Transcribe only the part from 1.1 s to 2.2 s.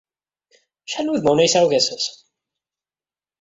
wudmawen ay yesɛa ugasas?